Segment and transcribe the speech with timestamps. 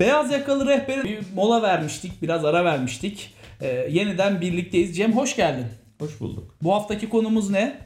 [0.00, 3.34] Beyaz Yakalı Rehber'in bir mola vermiştik, biraz ara vermiştik.
[3.60, 4.96] Ee, yeniden birlikteyiz.
[4.96, 5.66] Cem hoş geldin.
[5.98, 6.54] Hoş bulduk.
[6.62, 7.78] Bu haftaki konumuz ne?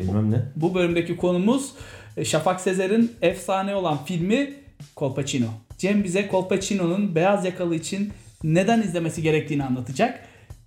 [0.00, 0.42] Bilmem ne.
[0.56, 1.72] Bu bölümdeki konumuz
[2.16, 4.54] e, Şafak Sezer'in efsane olan filmi
[4.96, 5.46] Kolpaçino.
[5.78, 8.12] Cem bize Kolpaçino'nun Beyaz Yakalı için
[8.44, 10.20] neden izlemesi gerektiğini anlatacak.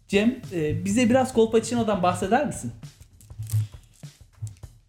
[0.08, 2.72] Cem e, bize biraz Kolpaçino'dan bahseder misin?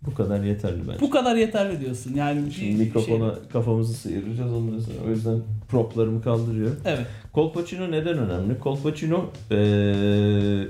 [0.06, 1.00] Bu kadar yeterli bence.
[1.00, 2.14] Bu kadar yeterli diyorsun.
[2.14, 4.96] Yani Şimdi mikrofona şey- kafamızı sıyıracağız ondan sonra.
[5.06, 5.38] O yüzden
[5.68, 6.76] proplarımı kaldırıyorum.
[6.84, 7.06] Evet.
[7.32, 8.58] Kolpaçino neden önemli?
[8.58, 10.68] Kolpaçino eee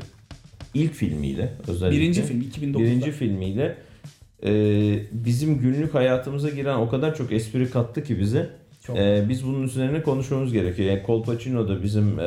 [0.74, 2.00] ilk filmiyle özellikle.
[2.00, 2.78] Birinci film 2009'da.
[2.78, 3.76] Birinci filmiyle
[4.42, 8.50] eee, bizim günlük hayatımıza giren o kadar çok espri kattı ki bize.
[8.86, 8.96] Çok.
[8.96, 10.90] Eee, biz bunun üzerine konuşmamız gerekiyor.
[10.90, 12.24] Yani Kolpaçino da bizim eee,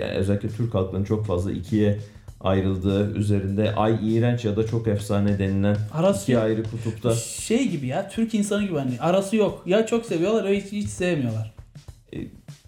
[0.00, 1.98] yani özellikle Türk halkının çok fazla ikiye
[2.44, 7.86] ayrıldığı üzerinde ay iğrenç ya da çok efsane denilen Arası iki ayrı kutupta Şey gibi
[7.86, 9.62] ya Türk insanı gibi hani arası yok.
[9.66, 11.54] Ya çok seviyorlar ya hiç, hiç sevmiyorlar.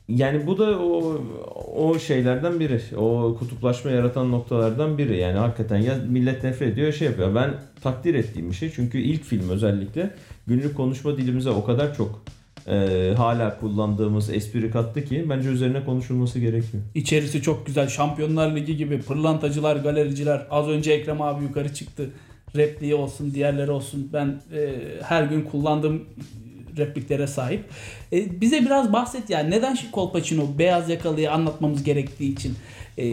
[0.08, 1.20] Yani bu da o
[1.76, 2.96] o şeylerden biri.
[2.96, 5.18] O kutuplaşma yaratan noktalardan biri.
[5.18, 7.34] Yani hakikaten ya millet nefret ediyor şey yapıyor.
[7.34, 8.70] Ben takdir ettiğim bir şey.
[8.70, 10.10] Çünkü ilk film özellikle
[10.46, 12.22] günlük konuşma dilimize o kadar çok
[12.68, 16.82] e, hala kullandığımız espri kattı ki bence üzerine konuşulması gerekiyor.
[16.94, 17.88] İçerisi çok güzel.
[17.88, 20.46] Şampiyonlar Ligi gibi pırlantacılar, galericiler.
[20.50, 22.10] Az önce Ekrem abi yukarı çıktı.
[22.56, 24.10] Repliği olsun, diğerleri olsun.
[24.12, 26.04] Ben e, her gün kullandığım
[26.76, 27.64] repliklere sahip.
[28.12, 32.54] E, bize biraz bahset yani neden şu Kolpaçino beyaz yakalıyı anlatmamız gerektiği için.
[32.98, 33.06] E,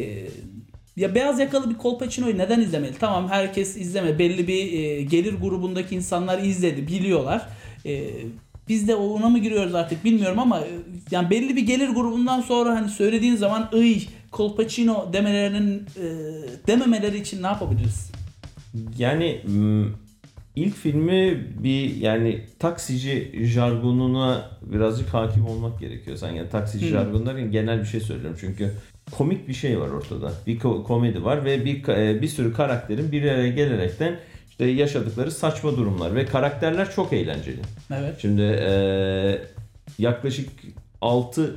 [0.96, 2.94] ya beyaz yakalı bir Kolpaçino'yu neden izlemeli?
[3.00, 4.20] Tamam herkes izleme.
[4.20, 7.48] Belli bir e, gelir grubundaki insanlar izledi, biliyorlar.
[7.86, 8.10] E,
[8.70, 10.70] biz de ona mı giriyoruz artık bilmiyorum ama e,
[11.12, 14.00] yani belli bir gelir grubundan sonra hani söylediğin zaman ıy
[14.32, 16.06] Kolpaçino demelerinin e,
[16.68, 18.12] dememeleri için ne yapabiliriz?
[18.98, 19.42] Yani
[20.56, 26.18] ilk filmi bir yani taksici jargonuna birazcık hakim olmak gerekiyor.
[26.18, 26.90] Sen yani taksici Hı.
[26.90, 28.72] jargonu derken genel bir şey söylüyorum çünkü
[29.12, 30.32] komik bir şey var ortada.
[30.48, 34.20] Bir ko- komedi var ve bir e, bir sürü karakterin bir araya gelerekten
[34.54, 37.60] işte yaşadıkları saçma durumlar ve karakterler çok eğlenceli.
[37.94, 38.16] Evet.
[38.22, 39.42] Şimdi e,
[40.00, 40.50] yaklaşık
[41.02, 41.56] 6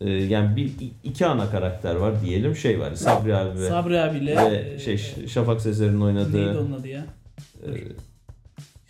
[0.00, 0.72] yani bir
[1.04, 4.98] iki ana karakter var diyelim şey var Sabri abi ve, Sabri abiyle ve e, şey
[5.28, 7.06] Şafak Sezer'in neydi oynadığı onun adı ya?
[7.66, 7.70] e,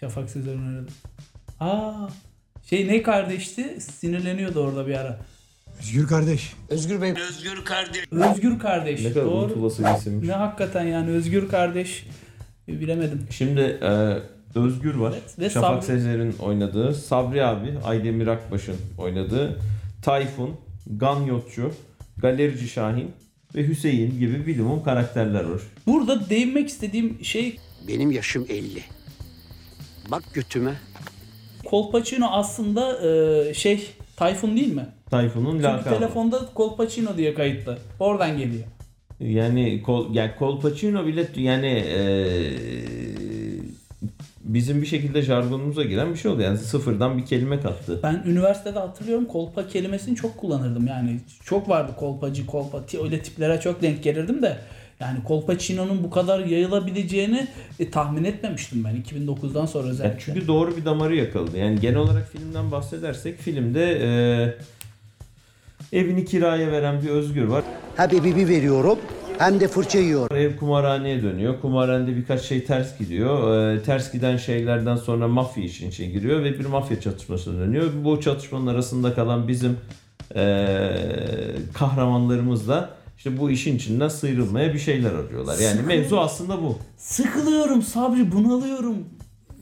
[0.01, 0.91] Şafak Sezer'in oynadı.
[1.61, 2.09] Aa
[2.65, 3.81] şey ne kardeşti?
[3.81, 5.19] Sinirleniyordu orada bir ara.
[5.81, 6.53] Özgür kardeş.
[6.69, 7.15] Özgür Bey
[8.11, 9.05] Özgür kardeş.
[9.05, 9.35] Ne kadar Doğru.
[9.35, 10.29] unutulası bir isimmiş.
[10.29, 12.24] Ne hakikaten yani Özgür kardeş e,
[12.69, 13.27] bilemedim.
[13.31, 14.17] Şimdi e,
[14.59, 15.13] Özgür var.
[15.13, 19.59] Evet, ve Şafak Sabri- Sezer'in oynadığı, Sabri abi, Aydemir Akbaş'ın oynadığı,
[20.03, 20.51] Tayfun,
[20.87, 21.73] Ganyotçu,
[22.17, 23.11] Galerici Şahin
[23.55, 25.61] ve Hüseyin gibi bilimum karakterler var.
[25.87, 27.57] Burada değinmek istediğim şey
[27.89, 28.83] benim yaşım 50.
[30.11, 30.75] Bak götüme.
[31.65, 33.09] Kolpaçino aslında
[33.49, 34.87] e, şey Tayfun değil mi?
[35.11, 35.99] Tayfun'un Çünkü lakabı.
[35.99, 37.79] telefonda Kolpaçino diye kayıtlı.
[38.01, 38.65] Oradan geliyor.
[39.29, 41.99] Yani Kol, yani Kolpaçino bile yani e,
[44.45, 46.43] bizim bir şekilde jargonumuza giren bir şey oldu.
[46.43, 48.01] Yani sıfırdan bir kelime kattı.
[48.03, 50.87] Ben üniversitede hatırlıyorum kolpa kelimesini çok kullanırdım.
[50.87, 52.81] Yani çok vardı kolpacı, kolpa.
[53.05, 54.59] Öyle tiplere çok denk gelirdim de.
[55.01, 57.47] Yani Kolpaçino'nun bu kadar yayılabileceğini
[57.81, 60.21] e, tahmin etmemiştim ben 2009'dan sonra Yani özellikle.
[60.21, 61.59] çünkü doğru bir damarı yakaladı.
[61.59, 64.09] Yani genel olarak filmden bahsedersek filmde e,
[65.93, 67.65] evini kiraya veren bir Özgür var.
[67.97, 68.99] Ha bebeği veriyorum
[69.39, 70.37] hem de fırça yiyorum.
[70.37, 71.61] Ev kumarhaneye dönüyor.
[71.61, 73.59] Kumarhanede birkaç şey ters gidiyor.
[73.73, 77.91] E, ters giden şeylerden sonra mafya işin içine giriyor ve bir mafya çatışmasına dönüyor.
[78.05, 79.77] Bu çatışmanın arasında kalan bizim
[80.37, 80.89] e,
[81.75, 85.59] kahramanlarımız da işte bu işin içinden sıyrılmaya bir şeyler arıyorlar.
[85.59, 86.79] Yani mevzu aslında bu.
[86.97, 88.97] Sıkılıyorum Sabri bunalıyorum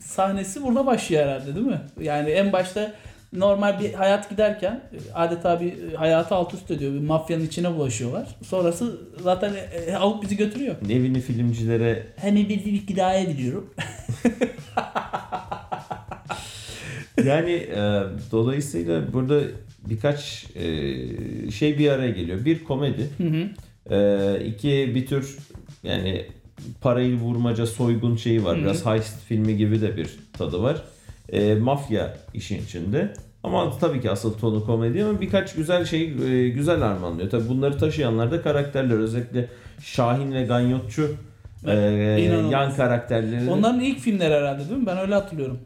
[0.01, 1.81] sahnesi burada başlıyor herhalde değil mi?
[2.01, 2.93] Yani en başta
[3.33, 6.95] normal bir hayat giderken e, adeta bir e, hayatı alt üst ediyor.
[6.95, 8.29] Bir mafyanın içine bulaşıyorlar.
[8.47, 10.75] Sonrası zaten e, e, alıp bizi götürüyor.
[10.91, 13.71] Evini filmcilere Hem bir bir kiraya biliyorum.
[17.25, 19.41] Yani e, dolayısıyla burada
[19.91, 20.71] birkaç e,
[21.51, 22.45] şey bir araya geliyor.
[22.45, 23.49] Bir komedi, Hı hı.
[23.95, 25.39] e, iki bir tür
[25.83, 26.27] yani
[26.81, 28.57] parayı vurmaca soygun şeyi var.
[28.57, 28.65] Hı hı.
[28.65, 30.83] Biraz heist filmi gibi de bir tadı var.
[31.33, 33.13] E, mafya işin içinde.
[33.43, 37.31] Ama tabii ki asıl tonu komedi ama birkaç güzel şey e, güzel harmanlıyor.
[37.31, 38.99] Tabii bunları taşıyanlar da karakterler.
[38.99, 39.49] Özellikle
[39.85, 41.11] Şahin ve Ganyotçu
[41.67, 41.73] e,
[42.25, 42.53] İnanılmaz.
[42.53, 43.51] yan karakterleri.
[43.51, 44.87] Onların ilk filmleri herhalde değil mi?
[44.87, 45.59] Ben öyle hatırlıyorum.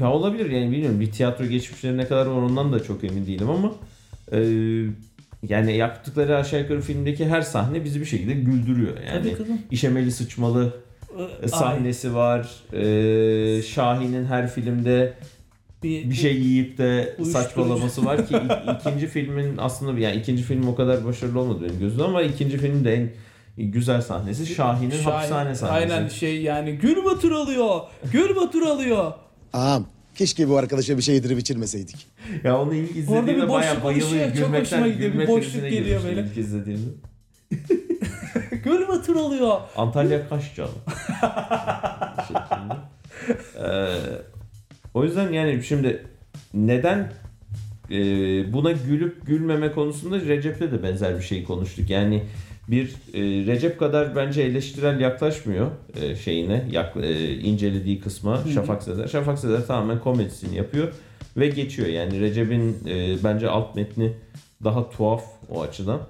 [0.00, 3.50] Ya olabilir yani bilmiyorum bir tiyatro geçmişleri ne kadar var ondan da çok emin değilim
[3.50, 3.72] ama
[4.32, 4.38] e,
[5.48, 8.96] yani yaptıkları aşağı yukarı filmdeki her sahne bizi bir şekilde güldürüyor.
[9.08, 9.58] Yani Tabii kızım.
[9.70, 10.74] işemeli sıçmalı
[11.48, 12.50] sahnesi var.
[12.72, 15.12] E, Şahin'in her filmde
[15.82, 17.30] bir, bir şey yiyip de Uyuşturucu.
[17.32, 21.78] saçmalaması var ki ik- ikinci filmin aslında yani ikinci film o kadar başarılı olmadı benim
[21.80, 23.10] gözümde ama ikinci filmin de en
[23.70, 25.66] güzel sahnesi Şahin'in Şahin- hapishane sahnesi.
[25.66, 27.80] Aynen şey yani Gül Batur alıyor.
[28.12, 29.12] Gül Batur alıyor.
[29.52, 32.06] Ağam keşke bu arkadaşa bir şey yedirip içirmeseydik.
[32.44, 34.32] Ya onu ilk Orada izlediğimde bir bayağı boşluk oluşuyor, bayılıyorum.
[34.52, 35.12] çok hoşuma Gülmekten, gidiyor.
[35.22, 36.20] Bir boşluk geliyor böyle.
[36.20, 36.88] ilk izlediğimde.
[39.16, 39.60] Batur alıyor.
[39.76, 40.68] Antalya Kaşcalı.
[42.28, 42.74] şeklinde.
[43.58, 43.96] Ee,
[44.94, 46.06] o yüzden yani şimdi
[46.54, 47.12] neden
[47.90, 47.96] e,
[48.52, 51.90] buna gülüp gülmeme konusunda Recep'le de benzer bir şey konuştuk.
[51.90, 52.22] Yani
[52.68, 55.70] bir e, Recep kadar bence eleştirel yaklaşmıyor
[56.02, 59.08] e, şeyine, yak, e, incelediği kısma Şafak Sezer.
[59.08, 60.92] Şafak Sezer tamamen komedisini yapıyor
[61.36, 61.88] ve geçiyor.
[61.88, 64.12] Yani Recep'in e, bence alt metni
[64.64, 66.00] daha tuhaf o açıdan.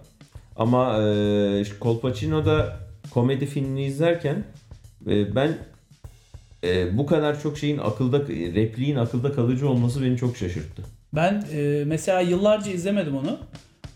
[0.56, 4.44] Ama e, Colpacino'da komedi filmini izlerken
[5.06, 5.58] e, ben
[6.64, 10.82] e, bu kadar çok şeyin akılda repliğin akılda kalıcı olması beni çok şaşırttı.
[11.12, 13.38] Ben e, mesela yıllarca izlemedim onu.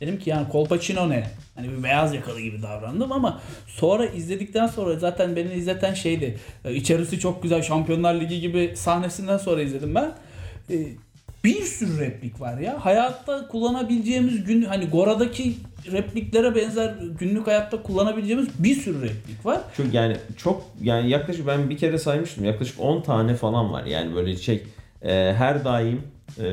[0.00, 1.30] Dedim ki yani Kolpaçino ne?
[1.54, 6.38] Hani bir beyaz yakalı gibi davrandım ama sonra izledikten sonra zaten beni izleten şeydi.
[6.64, 10.12] E, içerisi çok güzel Şampiyonlar Ligi gibi sahnesinden sonra izledim ben.
[10.70, 10.86] E,
[11.44, 12.84] bir sürü replik var ya.
[12.84, 15.54] Hayatta kullanabileceğimiz gün hani Gora'daki
[15.92, 19.60] repliklere benzer günlük hayatta kullanabileceğimiz bir sürü replik var.
[19.76, 23.84] Çok yani çok yani yaklaşık ben bir kere saymıştım yaklaşık 10 tane falan var.
[23.84, 24.62] Yani böyle şey
[25.02, 26.02] e, her daim
[26.38, 26.44] e,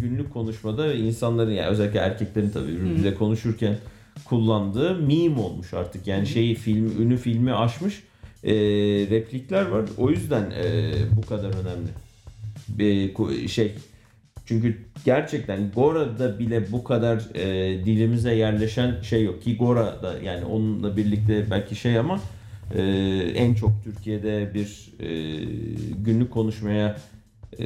[0.00, 3.76] günlük konuşmada insanların yani özellikle erkeklerin tabii birbiriyle konuşurken
[4.24, 6.06] kullandığı meme olmuş artık.
[6.06, 8.02] Yani şeyi film ünü filmi aşmış
[8.44, 8.52] e,
[9.10, 9.84] replikler var.
[9.98, 11.88] O yüzden e, bu kadar önemli.
[12.78, 13.72] Ku- şey
[14.46, 17.44] çünkü gerçekten Gora'da bile bu kadar e,
[17.84, 22.20] dilimize yerleşen şey yok ki Gora'da yani onunla birlikte belki şey ama
[22.74, 22.82] e,
[23.34, 25.08] en çok Türkiye'de bir e,
[26.04, 26.96] günlük konuşmaya
[27.58, 27.64] e,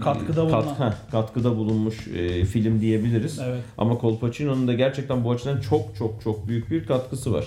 [0.00, 3.38] Katkıda kat- heh, katkıda bulunmuş e, film diyebiliriz.
[3.44, 3.62] Evet.
[3.78, 7.46] Ama Colpacino'nun da gerçekten bu açıdan çok çok çok büyük bir katkısı var.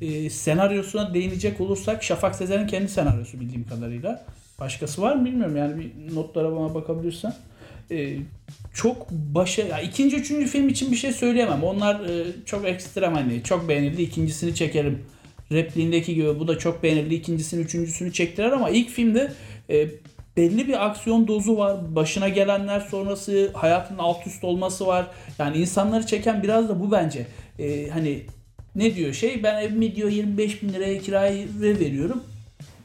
[0.00, 4.26] E, senaryosuna değinecek olursak Şafak Sezer'in kendi senaryosu bildiğim kadarıyla.
[4.60, 7.34] Başkası var mı bilmiyorum yani bir notlara bana bakabilirsen.
[7.90, 8.16] E,
[8.74, 11.64] çok başa ya ikinci üçüncü film için bir şey söyleyemem.
[11.64, 15.02] Onlar e, çok ekstrem hani çok beğenildi ikincisini çekerim.
[15.52, 19.32] Repliğindeki gibi bu da çok beğenildi ikincisini üçüncüsünü çektiler ama ilk filmde
[19.70, 19.88] e,
[20.36, 21.96] belli bir aksiyon dozu var.
[21.96, 25.06] Başına gelenler sonrası hayatın alt üst olması var.
[25.38, 27.26] Yani insanları çeken biraz da bu bence.
[27.58, 28.22] E, hani
[28.74, 32.22] ne diyor şey ben evimi diyor 25 bin liraya kiraya veriyorum.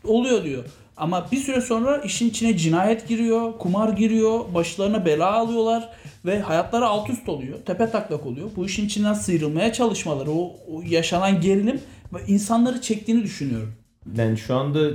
[0.04, 0.64] Oluyor diyor.
[0.98, 5.90] Ama bir süre sonra işin içine cinayet giriyor, kumar giriyor, başlarına bela alıyorlar
[6.26, 7.58] ve hayatları alt üst oluyor.
[7.66, 8.50] Tepe taklak oluyor.
[8.56, 11.80] Bu işin içinden sıyrılmaya çalışmaları, o, o yaşanan gerilim
[12.14, 13.74] ve insanları çektiğini düşünüyorum.
[14.18, 14.94] Yani şu anda e,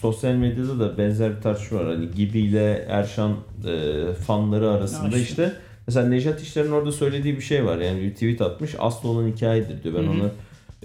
[0.00, 1.86] sosyal medyada da benzer bir tartışma var.
[1.86, 5.52] Hani Gibi ile Erşan e, fanları arasında Ya işte.
[5.86, 7.78] Mesela Nejat İşler'in orada söylediği bir şey var.
[7.78, 8.74] Yani bir tweet atmış.
[8.78, 9.94] Aslı olan hikayedir diyor.
[9.94, 10.30] Ben onu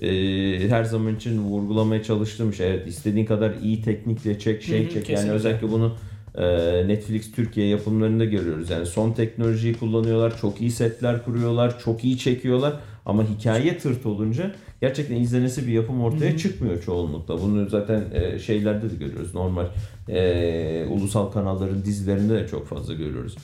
[0.01, 2.67] e, her zaman için vurgulamaya çalıştığım şey.
[2.67, 4.95] Evet istediğin kadar iyi teknikle çek şey Hı hı, çek.
[4.95, 5.35] Yani kesinlikle.
[5.35, 5.95] özellikle bunu
[6.37, 6.43] e,
[6.87, 8.69] Netflix Türkiye yapımlarında görüyoruz.
[8.69, 10.39] Yani son teknolojiyi kullanıyorlar.
[10.41, 11.79] Çok iyi setler kuruyorlar.
[11.79, 12.73] Çok iyi çekiyorlar.
[13.05, 14.51] Ama hikaye tırt olunca
[14.81, 17.41] gerçekten izlenesi bir yapım ortaya çıkmıyor çoğunlukla.
[17.41, 19.35] Bunu zaten e, şeylerde de görüyoruz.
[19.35, 19.65] Normal
[20.09, 23.35] e, ulusal kanalların dizilerinde de çok fazla görüyoruz.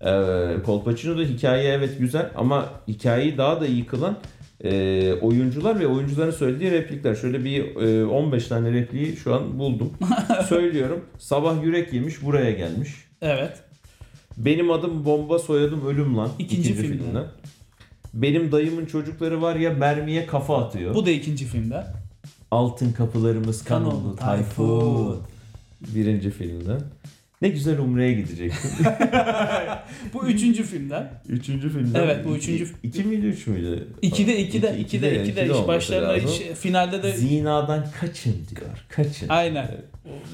[0.00, 0.10] E,
[0.66, 4.16] Colpacino'da hikaye evet güzel ama hikayeyi daha da iyi kılan
[4.60, 7.14] e, oyuncular ve oyuncuların söylediği replikler.
[7.14, 9.92] Şöyle bir e, 15 tane repliği şu an buldum.
[10.48, 11.04] Söylüyorum.
[11.18, 12.90] Sabah yürek yemiş buraya gelmiş.
[13.22, 13.52] Evet.
[14.36, 16.30] Benim adım bomba soyadım ölüm lan.
[16.38, 17.24] İkinci filmden.
[18.14, 20.94] Benim dayımın çocukları var ya mermiye kafa atıyor.
[20.94, 21.84] Bu da ikinci filmde.
[22.50, 24.16] Altın kapılarımız kan oldu.
[24.16, 25.18] Tayfun.
[25.94, 26.80] Birinci filmden.
[27.44, 28.70] Ne güzel Umre'ye gidecektim.
[30.14, 31.10] Bu üçüncü filmden.
[31.28, 32.00] üçüncü filmden.
[32.04, 33.88] Evet, bu üçüncü- İki, iki miydi üç müydü?
[34.02, 35.30] İkide, ikide, İki- ikide, ikide.
[35.42, 38.70] ikide olması Başlarına hiç, finalde de Zinadan kaçın diyor.
[38.88, 39.28] Kaçın.
[39.28, 39.70] aynen.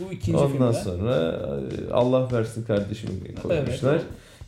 [0.00, 0.85] Bu ikinci Ondan filmde.
[0.85, 1.40] sonra
[1.88, 3.11] e, Allah versin kardeşim
[3.43, 3.93] koymuşlar.
[3.95, 4.02] Evet.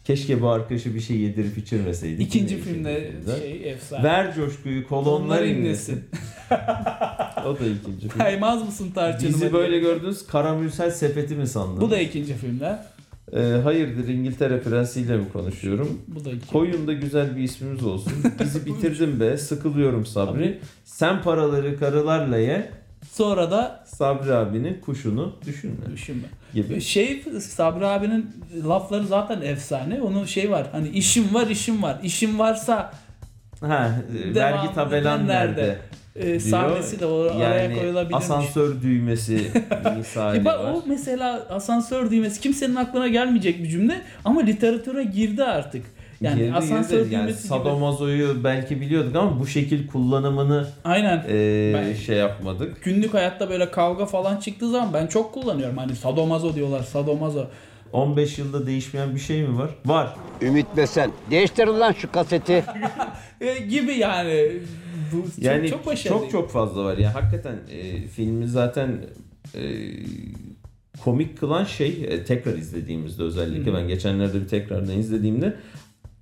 [0.05, 2.27] Keşke bu arkadaşı bir şey yedirip içirmeseydik.
[2.27, 4.05] İkinci Yine filmde şey efsane.
[4.05, 6.05] Ver coşkuyu kolonlar Onlar inlesin.
[7.47, 8.19] o da ikinci film.
[8.19, 9.35] Kaymaz mısın tarçınıma?
[9.35, 11.81] Bizi böyle gördünüz karamürsel sepeti mi sandınız?
[11.81, 12.79] Bu da ikinci filmde.
[13.33, 15.99] Ee, hayırdır İngiltere prensiyle mi konuşuyorum?
[16.09, 16.47] Bu da iki.
[16.47, 18.13] Koyun da güzel bir ismimiz olsun.
[18.41, 20.61] Bizi bitirdin be sıkılıyorum Sabri.
[20.85, 22.71] Sen paraları karılarla ye.
[23.13, 26.23] Sonra da Sabri abinin kuşunu düşünme düşünme.
[26.55, 26.81] gibi.
[26.81, 28.31] Şey Sabri abinin
[28.69, 30.03] lafları zaten efsane.
[30.03, 30.67] Onun şey var.
[30.73, 31.97] Hani işim var, işim var.
[32.03, 32.93] İşim varsa
[33.61, 33.91] Ha,
[34.31, 35.63] e, vergi tabelan nerede?
[35.63, 35.79] nerede?
[36.17, 38.25] e, sahnesi de o araya yani koyulabilirmiş.
[38.25, 39.47] asansör düğmesi
[39.99, 40.73] misali E bak var.
[40.73, 45.85] o mesela asansör düğmesi kimsenin aklına gelmeyecek bir cümle ama literatüre girdi artık.
[46.23, 47.15] Yani Girdi, asansör girdi.
[47.15, 47.49] yani düğmesi gibi.
[47.49, 51.25] sadomazoyu belki biliyorduk ama bu şekil kullanımını Aynen.
[51.29, 52.83] e, Ben- şey yapmadık.
[52.85, 55.77] Günlük hayatta böyle kavga falan çıktığı zaman ben çok kullanıyorum.
[55.77, 57.45] Hani sadomazo diyorlar sadomazo.
[57.93, 59.71] 15 yılda değişmeyen bir şey mi var?
[59.87, 60.15] Var.
[60.43, 61.11] Ümit Besen.
[61.31, 62.65] Değiştirin lan şu kaseti.
[63.41, 64.53] E, gibi yani.
[65.13, 66.29] Bu çok, Yani çok çok başarılı.
[66.31, 66.99] çok, fazla var.
[66.99, 68.89] Ya hakikaten e, filmi zaten
[69.55, 69.61] e,
[71.05, 75.55] komik kılan şey e, tekrar izlediğimizde özellikle ben geçenlerde bir tekrardan izlediğimde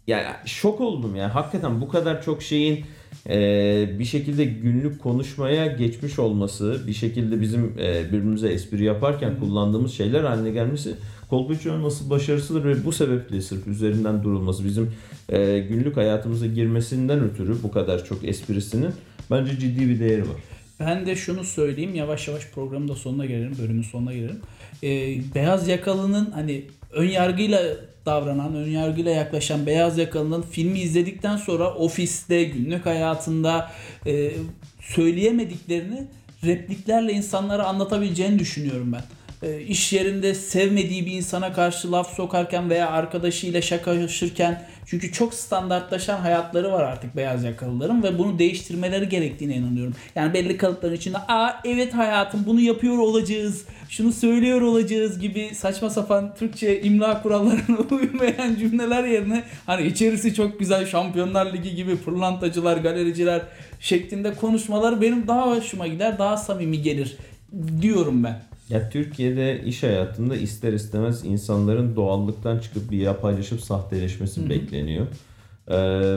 [0.06, 1.34] yani şok oldum ya.
[1.34, 2.84] Hakikaten bu kadar çok şeyin
[3.28, 9.92] e, bir şekilde günlük konuşmaya geçmiş olması, bir şekilde bizim e, birbirimize espri yaparken kullandığımız
[9.92, 10.94] şeyler haline gelmesi
[11.30, 14.92] Kolpaçino'nun nasıl başarısıdır ve bu sebeple sırf üzerinden durulması bizim
[15.28, 18.92] e, günlük hayatımıza girmesinden ötürü bu kadar çok esprisinin
[19.30, 20.36] bence ciddi bir değeri var.
[20.80, 24.40] Ben de şunu söyleyeyim yavaş yavaş programın da sonuna gelelim, bölümün sonuna gelelim.
[24.82, 27.62] Ee, beyaz yakalının hani ön yargıyla
[28.06, 33.70] davranan, ön yargıyla yaklaşan beyaz yakalının filmi izledikten sonra ofiste, günlük hayatında
[34.06, 34.30] e,
[34.80, 36.06] söyleyemediklerini
[36.44, 39.02] repliklerle insanlara anlatabileceğini düşünüyorum ben.
[39.42, 46.18] E, iş yerinde sevmediği bir insana karşı laf sokarken veya arkadaşıyla şakalaşırken çünkü çok standartlaşan
[46.18, 49.94] hayatları var artık beyaz yakalıların ve bunu değiştirmeleri gerektiğine inanıyorum.
[50.14, 55.90] Yani belli kalıpların içinde aa evet hayatım bunu yapıyor olacağız, şunu söylüyor olacağız gibi saçma
[55.90, 62.76] sapan Türkçe imla kurallarına uymayan cümleler yerine hani içerisi çok güzel Şampiyonlar Ligi gibi pırlantacılar,
[62.76, 63.42] galericiler
[63.80, 67.16] şeklinde konuşmalar benim daha hoşuma gider, daha samimi gelir
[67.80, 68.49] diyorum ben.
[68.70, 75.06] Ya Türkiye'de iş hayatında ister istemez insanların doğallıktan çıkıp bir yapaylaşıp sahteleşmesi bekleniyor.
[75.70, 76.16] Ee,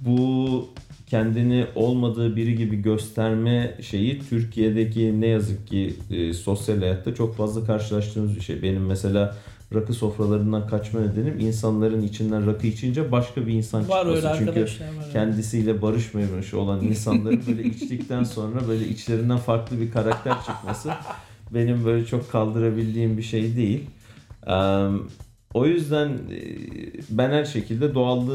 [0.00, 0.68] bu
[1.06, 7.64] kendini olmadığı biri gibi gösterme şeyi Türkiye'deki ne yazık ki e, sosyal hayatta çok fazla
[7.64, 8.62] karşılaştığımız bir şey.
[8.62, 9.36] Benim mesela
[9.74, 14.28] rakı sofralarından kaçma nedenim insanların içinden rakı içince başka bir insan Var çıkması.
[14.28, 14.78] öyle Çünkü var.
[15.12, 20.90] kendisiyle barışmamış olan insanların böyle içtikten sonra böyle içlerinden farklı bir karakter çıkması
[21.54, 23.80] benim böyle çok kaldırabildiğim bir şey değil.
[25.54, 26.40] O yüzden e,
[27.10, 28.34] ben her şekilde doğallığı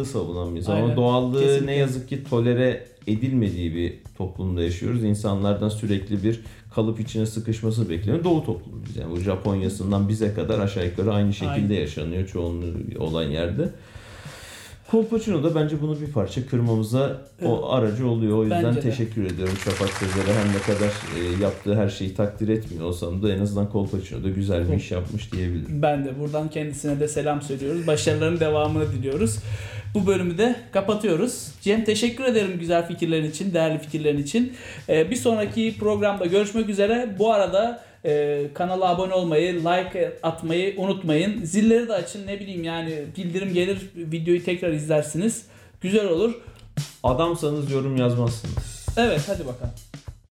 [0.57, 0.73] insan.
[0.73, 0.83] Aynen.
[0.83, 1.67] Ama doğallığı Kesinlikle.
[1.67, 5.03] ne yazık ki tolere edilmediği bir toplumda yaşıyoruz.
[5.03, 6.39] İnsanlardan sürekli bir
[6.75, 8.23] kalıp içine sıkışması bekleniyor.
[8.23, 8.95] Doğu toplumuyuz.
[8.95, 11.81] Yani bu Japonya'sından bize kadar aşağı yukarı aynı şekilde Aynen.
[11.81, 13.69] yaşanıyor çoğunluğu olan yerde.
[14.93, 18.37] Kolpaçino da bence bunu bir parça kırmamıza o aracı oluyor.
[18.37, 18.89] O yüzden Bence de.
[18.89, 20.33] teşekkür ediyorum Şafak Sezer'e.
[20.33, 24.29] Her ne kadar e, yaptığı her şeyi takdir etmiyor olsam da en azından Kolpaçino da
[24.29, 25.81] güzel bir iş yapmış diyebilirim.
[25.81, 27.87] Ben de buradan kendisine de selam söylüyoruz.
[27.87, 29.39] Başarıların devamını diliyoruz.
[29.93, 31.47] Bu bölümü de kapatıyoruz.
[31.61, 34.53] Cem teşekkür ederim güzel fikirlerin için, değerli fikirlerin için.
[34.89, 37.15] Ee, bir sonraki programda görüşmek üzere.
[37.19, 41.45] Bu arada e, kanala abone olmayı, like atmayı unutmayın.
[41.45, 45.45] Zilleri de açın ne bileyim yani bildirim gelir videoyu tekrar izlersiniz.
[45.81, 46.33] Güzel olur.
[47.03, 48.87] Adamsanız yorum yazmazsınız.
[48.97, 49.73] Evet hadi bakalım.